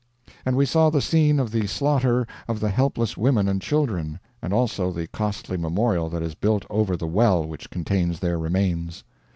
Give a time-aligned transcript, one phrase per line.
[0.47, 4.51] And we saw the scene of the slaughter of the helpless women and children, and
[4.51, 9.03] also the costly memorial that is built over the well which contains their remains.